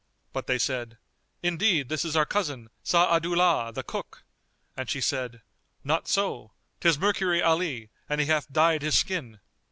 But 0.33 0.47
they 0.47 0.57
said, 0.57 0.97
"Indeed 1.43 1.87
this 1.87 2.03
is 2.03 2.15
our 2.15 2.25
cousin 2.25 2.71
Sa'adu'llah 2.81 3.71
the 3.71 3.83
cook;" 3.83 4.23
and 4.75 4.89
she, 4.89 4.99
"Not 5.83 6.07
so, 6.07 6.53
'tis 6.79 6.97
Mercury 6.97 7.39
Ali, 7.43 7.91
and 8.09 8.19
he 8.19 8.25
hath 8.25 8.51
dyed 8.51 8.81
his 8.81 8.97
skin." 8.97 9.39